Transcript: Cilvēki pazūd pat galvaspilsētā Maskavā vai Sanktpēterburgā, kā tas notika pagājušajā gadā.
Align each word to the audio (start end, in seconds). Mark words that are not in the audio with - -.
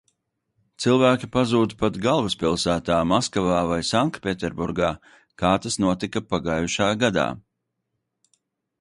Cilvēki 0.85 1.27
pazūd 1.35 1.75
pat 1.83 1.99
galvaspilsētā 2.05 2.97
Maskavā 3.11 3.61
vai 3.73 3.79
Sanktpēterburgā, 3.91 4.91
kā 5.43 5.55
tas 5.67 5.81
notika 5.87 6.27
pagājušajā 6.35 7.01
gadā. 7.07 7.31